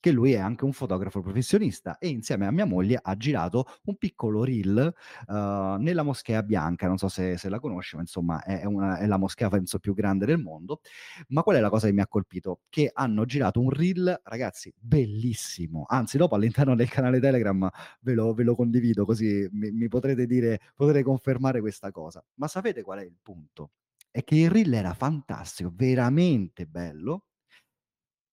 [0.00, 3.96] che lui è anche un fotografo professionista e insieme a mia moglie ha girato un
[3.96, 4.92] piccolo reel
[5.26, 5.32] uh,
[5.78, 9.16] nella Moschea Bianca, non so se, se la conosci, ma insomma è, una, è, la
[9.16, 10.80] moschea penso più grande del mondo.
[11.28, 12.60] Ma qual è la cosa che mi ha colpito?
[12.68, 15.84] Che hanno girato un reel, ragazzi, bellissimo.
[15.88, 17.68] Anzi, dopo all'interno del canale Telegram
[18.00, 22.22] ve lo, ve lo condivido così mi, mi potrete dire, potrete confermare questa cosa.
[22.34, 23.70] Ma sapete qual è il punto?
[24.18, 27.26] È che il reel era fantastico, veramente bello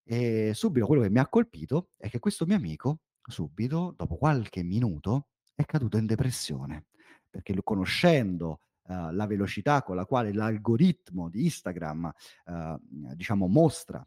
[0.04, 4.64] e subito quello che mi ha colpito è che questo mio amico, subito, dopo qualche
[4.64, 6.88] minuto, è caduto in depressione,
[7.30, 12.12] perché conoscendo uh, la velocità con la quale l'algoritmo di Instagram,
[12.46, 12.80] uh,
[13.14, 14.04] diciamo, mostra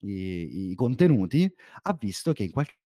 [0.00, 1.50] i, i, contenuti,
[1.84, 2.76] ha visto che in qualche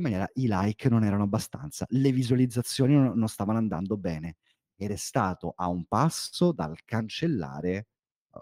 [0.00, 4.36] maniera i like non erano abbastanza, le visualizzazioni non, non stavano andando bene
[4.76, 7.88] ed è stato a un passo dal cancellare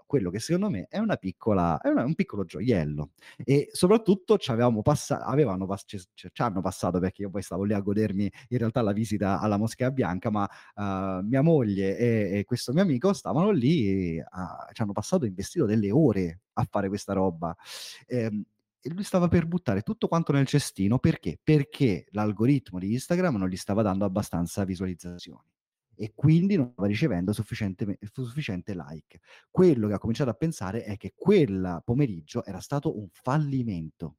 [0.05, 3.11] quello che secondo me è piccola è una, un piccolo gioiello.
[3.43, 7.63] E soprattutto ci avevamo passato avevano pass- ci, ci, hanno passato perché io poi stavo
[7.63, 10.43] lì a godermi in realtà la visita alla Moschea Bianca ma
[10.75, 15.25] uh, mia moglie e, e, questo mio amico stavano lì e, uh, ci hanno passato
[15.25, 17.55] investito delle ore a fare questa roba.
[18.07, 18.43] Ehm,
[18.81, 21.39] e lui stava per buttare tutto quanto nel cestino perché?
[21.41, 25.54] Perché l'algoritmo di Instagram non gli stava dando abbastanza visualizzazioni
[25.95, 29.19] e quindi non stava ricevendo sufficiente, sufficiente like.
[29.49, 34.17] Quello che ha cominciato a pensare è che quel pomeriggio era stato un fallimento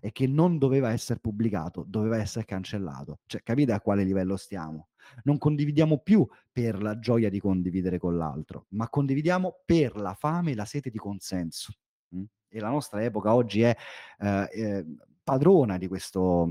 [0.00, 3.20] e che non doveva essere pubblicato, doveva essere cancellato.
[3.26, 4.88] Cioè, capite a quale livello stiamo?
[5.24, 10.52] Non condividiamo più per la gioia di condividere con l'altro, ma condividiamo per la fame
[10.52, 11.72] e la sete di consenso.
[12.14, 12.24] Mm?
[12.48, 13.76] E la nostra epoca oggi è
[14.18, 14.84] eh, eh,
[15.22, 16.50] padrona di questo,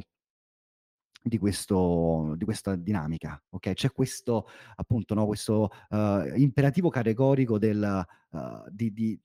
[1.28, 3.74] di, questo, di questa dinamica, ok?
[3.74, 9.20] C'è questo, appunto, no, questo uh, imperativo categorico del, uh, di, di,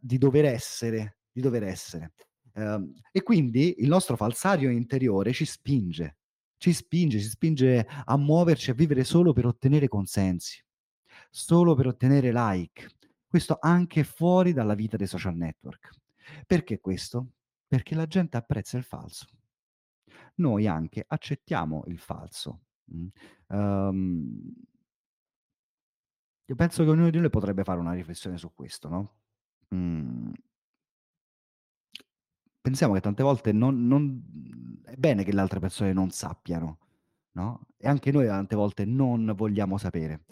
[0.00, 2.12] di, dover essere, di dover essere.
[2.54, 6.18] Uh, e quindi il nostro falsario interiore ci spinge,
[6.58, 10.64] ci spinge, ci spinge a muoverci, a vivere solo per ottenere consensi,
[11.28, 12.88] solo per ottenere like.
[13.26, 15.90] Questo anche fuori dalla vita dei social network.
[16.46, 17.30] Perché questo?
[17.66, 19.26] Perché la gente apprezza il falso
[20.36, 22.60] noi anche accettiamo il falso.
[22.94, 23.06] Mm.
[23.48, 24.54] Um,
[26.46, 29.14] io penso che ognuno di noi potrebbe fare una riflessione su questo, no?
[29.74, 30.32] Mm.
[32.60, 36.78] Pensiamo che tante volte non, non, è bene che le altre persone non sappiano,
[37.32, 37.66] no?
[37.76, 40.24] E anche noi tante volte non vogliamo sapere.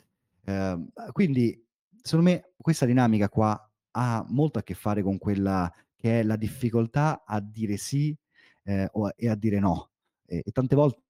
[0.44, 1.66] Eh, quindi,
[2.02, 6.36] secondo me, questa dinamica qua ha molto a che fare con quella che è la
[6.36, 8.16] difficoltà a dire sì
[8.64, 9.89] eh, o, e a dire no.
[10.30, 11.02] E, e tante volte,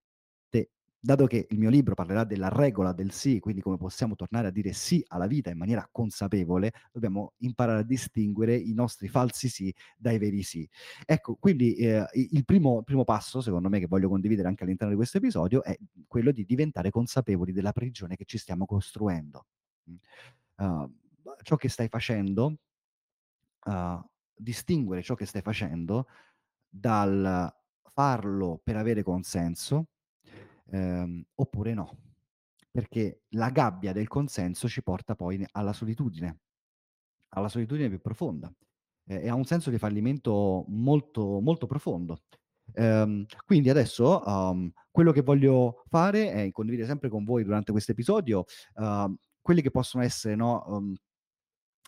[1.02, 4.50] dato che il mio libro parlerà della regola del sì, quindi come possiamo tornare a
[4.50, 9.74] dire sì alla vita in maniera consapevole, dobbiamo imparare a distinguere i nostri falsi sì
[9.96, 10.68] dai veri sì.
[11.06, 14.98] Ecco, quindi eh, il primo, primo passo, secondo me, che voglio condividere anche all'interno di
[14.98, 19.46] questo episodio, è quello di diventare consapevoli della prigione che ci stiamo costruendo.
[20.56, 20.90] Uh,
[21.42, 22.56] ciò che stai facendo,
[23.66, 24.00] uh,
[24.34, 26.06] distinguere ciò che stai facendo
[26.68, 27.52] dal
[28.00, 29.88] farlo per avere consenso,
[30.70, 31.98] ehm, oppure no.
[32.70, 36.38] Perché la gabbia del consenso ci porta poi alla solitudine,
[37.34, 38.50] alla solitudine più profonda
[39.06, 42.22] eh, e a un senso di fallimento molto, molto profondo.
[42.72, 47.90] Ehm, quindi adesso um, quello che voglio fare è condividere sempre con voi durante questo
[47.90, 50.94] episodio uh, quelli che possono essere no, um,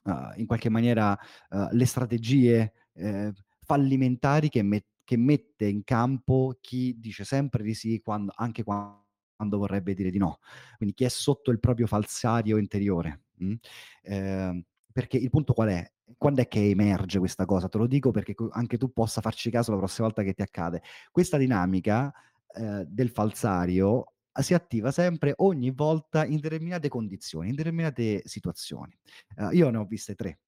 [0.05, 1.17] uh, in qualche maniera
[1.51, 7.75] uh, le strategie eh, fallimentari che, met- che mette in campo chi dice sempre di
[7.75, 10.39] sì quando, anche quando vorrebbe dire di no.
[10.77, 13.23] Quindi chi è sotto il proprio falsario interiore.
[13.43, 13.55] Mm?
[14.03, 15.93] Eh, perché il punto qual è?
[16.17, 17.69] Quando è che emerge questa cosa?
[17.69, 20.83] Te lo dico perché anche tu possa farci caso la prossima volta che ti accade.
[21.11, 22.13] Questa dinamica
[22.55, 28.97] eh, del falsario si attiva sempre ogni volta in determinate condizioni, in determinate situazioni.
[29.37, 30.39] Uh, io ne ho viste tre.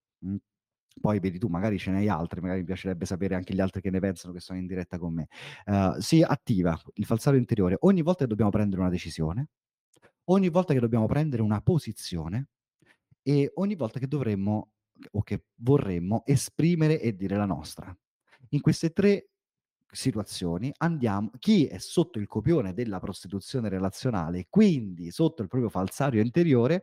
[1.01, 3.91] Poi vedi tu, magari ce n'hai altri, magari mi piacerebbe sapere anche gli altri che
[3.91, 5.29] ne pensano che sono in diretta con me.
[5.67, 9.49] Uh, si attiva il falsario interiore ogni volta che dobbiamo prendere una decisione,
[10.25, 12.49] ogni volta che dobbiamo prendere una posizione
[13.23, 14.71] e ogni volta che dovremmo
[15.13, 17.95] o che vorremmo esprimere e dire la nostra.
[18.51, 19.31] In queste tre
[19.91, 26.21] situazioni andiamo chi è sotto il copione della prostituzione relazionale, quindi sotto il proprio falsario
[26.21, 26.83] interiore,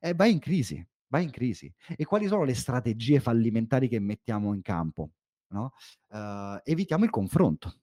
[0.00, 1.72] eh, va in crisi va in crisi.
[1.96, 5.10] E quali sono le strategie fallimentari che mettiamo in campo?
[5.48, 5.72] No?
[6.08, 7.80] Uh, evitiamo il confronto.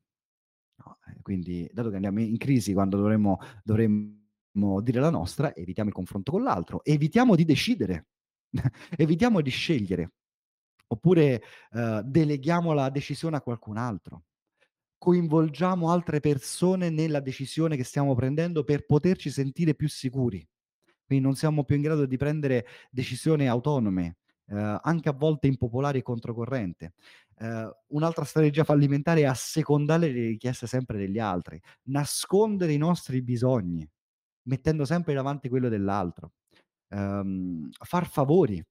[0.77, 0.97] No?
[1.21, 6.31] Quindi, dato che andiamo in crisi quando dovremmo, dovremmo dire la nostra, evitiamo il confronto
[6.31, 8.07] con l'altro, evitiamo di decidere,
[8.95, 10.13] evitiamo di scegliere,
[10.87, 14.23] oppure uh, deleghiamo la decisione a qualcun altro.
[14.97, 20.47] coinvolgiamo altre persone nella decisione che stiamo prendendo per poterci sentire più sicuri.
[21.07, 25.99] Quindi non siamo più in grado di prendere decisioni autonome, eh, anche a volte impopolari
[25.99, 26.93] e controcorrente.
[27.39, 33.87] Eh, un'altra strategia fallimentare è assecondare le richieste sempre degli altri, nascondere i nostri bisogni,
[34.43, 36.33] mettendo sempre davanti quello dell'altro,
[36.89, 38.61] um, far favori,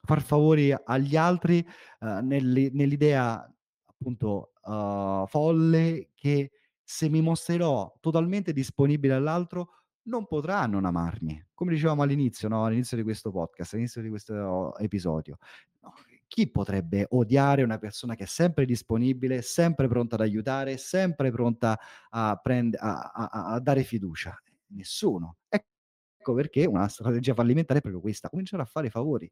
[0.00, 1.58] far favori agli altri
[2.00, 3.46] uh, nel, nell'idea
[3.84, 11.46] appunto uh, folle che se mi mostrerò totalmente disponibile all'altro non potrà non amarmi.
[11.54, 12.64] Come dicevamo all'inizio, no?
[12.64, 15.38] all'inizio di questo podcast, all'inizio di questo episodio.
[15.80, 15.94] No,
[16.26, 21.78] chi potrebbe odiare una persona che è sempre disponibile, sempre pronta ad aiutare, sempre pronta
[22.10, 24.34] a, prend- a, a, a dare fiducia?
[24.68, 25.36] Nessuno.
[25.48, 29.30] Ecco perché una strategia fallimentare è proprio questa, cominciare a fare favori,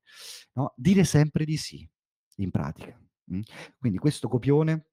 [0.55, 0.75] no?
[0.77, 1.89] dire sempre di sì,
[2.37, 3.01] in pratica.
[3.33, 3.41] Mm?
[3.79, 4.90] Quindi questo copione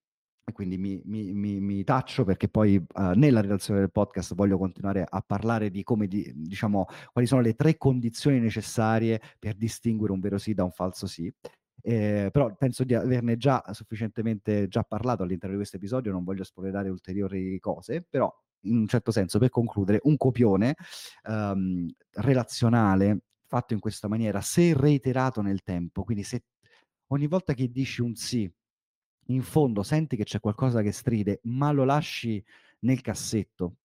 [0.51, 5.05] quindi mi, mi, mi, mi, taccio perché poi uh, nella redazione del podcast voglio continuare
[5.07, 10.19] a parlare di come, di, diciamo, quali sono le tre condizioni necessarie per distinguere un
[10.19, 11.31] vero sì da un falso sì.
[11.81, 16.43] Eh, però penso di averne già sufficientemente già parlato all'interno di questo episodio, non voglio
[16.43, 20.75] spoilerare ulteriori cose, però in un certo senso per concludere un copione
[21.29, 26.43] um, relazionale fatto in questa maniera, se reiterato nel tempo, quindi se
[27.07, 28.51] ogni volta che dici un sì
[29.27, 32.43] in fondo senti che c'è qualcosa che stride, ma lo lasci
[32.79, 33.77] nel cassetto,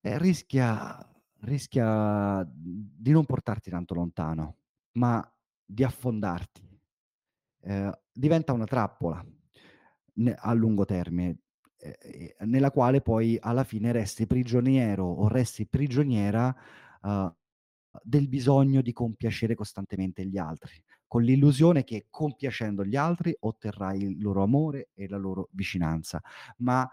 [0.00, 0.98] eh, rischia,
[1.40, 4.56] rischia di non portarti tanto lontano,
[4.92, 5.26] ma
[5.64, 6.66] di affondarti.
[7.60, 9.24] Eh, diventa una trappola
[10.14, 11.38] ne, a lungo termine,
[11.76, 16.54] eh, nella quale poi alla fine resti prigioniero o resti prigioniera
[17.02, 17.32] uh,
[18.02, 24.20] del bisogno di compiacere costantemente gli altri con l'illusione che compiacendo gli altri otterrai il
[24.20, 26.22] loro amore e la loro vicinanza.
[26.58, 26.88] Ma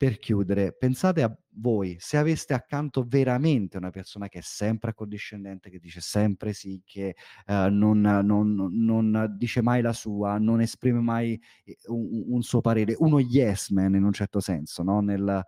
[0.00, 5.68] per chiudere, pensate a voi, se aveste accanto veramente una persona che è sempre accondiscendente,
[5.68, 7.14] che dice sempre sì, che
[7.48, 12.62] uh, non, non, non, dice mai la sua, non esprime mai eh, un, un, suo
[12.62, 15.00] parere, uno yes man in un certo senso, no?
[15.00, 15.44] Nel,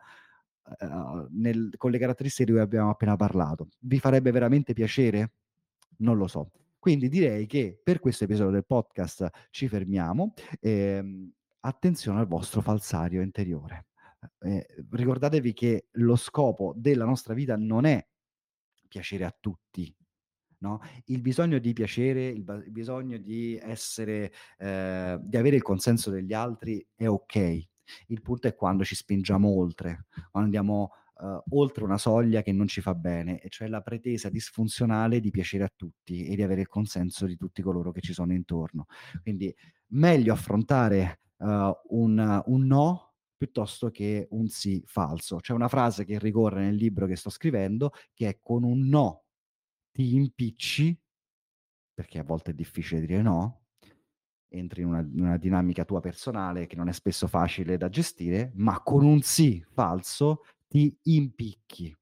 [0.64, 3.68] uh, nel, con le caratteristiche di cui abbiamo appena parlato.
[3.78, 5.32] Vi farebbe veramente piacere?
[6.00, 6.50] Non lo so.
[6.82, 10.34] Quindi direi che per questo episodio del podcast ci fermiamo.
[10.58, 11.30] Ehm,
[11.60, 13.86] attenzione al vostro falsario interiore.
[14.40, 18.04] Eh, ricordatevi che lo scopo della nostra vita non è
[18.88, 19.94] piacere a tutti.
[20.58, 20.80] No?
[21.04, 26.10] Il bisogno di piacere, il, ba- il bisogno di essere, eh, di avere il consenso
[26.10, 27.64] degli altri è ok.
[28.08, 30.90] Il punto è quando ci spingiamo oltre, quando andiamo
[31.22, 35.30] uh, oltre una soglia che non ci fa bene, e cioè la pretesa disfunzionale di
[35.30, 38.86] piacere a tutti e di avere il consenso di tutti coloro che ci sono intorno.
[39.22, 39.54] Quindi
[39.88, 45.36] meglio affrontare uh, un, un no piuttosto che un sì falso.
[45.36, 49.24] C'è una frase che ricorre nel libro che sto scrivendo che è con un no
[49.92, 50.98] ti impicci,
[51.92, 53.64] perché a volte è difficile dire no,
[54.48, 58.52] entri in una, in una, dinamica tua personale che non è spesso facile da gestire,
[58.54, 60.42] ma con un sì falso
[60.72, 61.94] ti impicchi.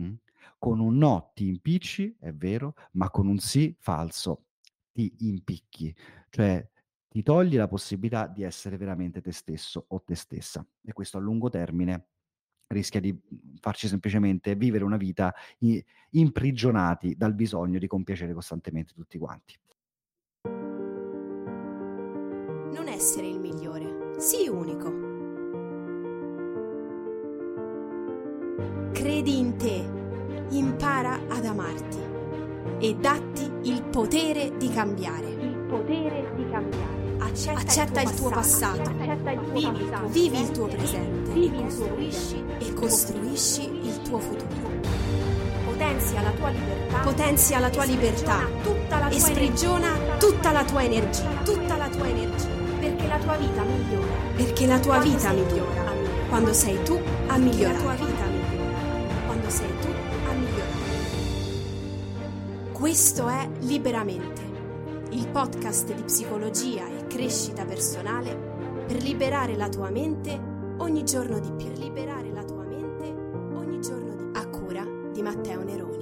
[0.00, 0.14] Mm?
[0.58, 4.46] Con un no ti impicci, è vero, ma con un sì falso
[4.92, 5.94] ti impicchi.
[6.30, 6.66] Cioè
[7.06, 10.66] ti togli la possibilità di essere veramente te stesso o te stessa.
[10.82, 12.06] E questo a lungo termine
[12.68, 13.14] rischia di
[13.60, 15.34] farci semplicemente vivere una vita
[16.12, 19.54] imprigionati dal bisogno di compiacere costantemente tutti quanti.
[22.72, 25.03] Non essere il migliore, sii unico.
[28.92, 29.84] Credi in te,
[30.50, 31.98] impara ad amarti
[32.78, 35.28] e datti il potere di cambiare.
[35.28, 37.02] Il potere di cambiare.
[37.18, 39.58] Accetta, Accetta il, tuo passato, passato.
[39.58, 44.72] Il tuo vivi, il tuo presente e, costruisci, il tuo futuro.
[45.64, 50.52] Potenzia la tua libertà, Potenzia la tua libertà tutta la tua e sprigiona energia, tutta
[50.52, 52.48] la tua energia, tutta la tua energia,
[52.78, 54.12] perché la tua vita migliora.
[54.36, 55.92] Perché la tua quando vita migliora.
[56.28, 58.13] Quando sei tu a migliorare.
[62.94, 64.40] Questo è Liberamente,
[65.10, 70.40] il podcast di psicologia e crescita personale per liberare la tua mente
[70.76, 71.72] ogni giorno di più.
[71.72, 73.06] Per liberare la tua mente
[73.56, 74.40] ogni giorno di più.
[74.40, 75.93] A cura di Matteo Neroni.